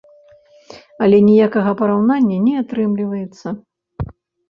[1.09, 3.47] Але ніякага параўнання не атрымліваецца.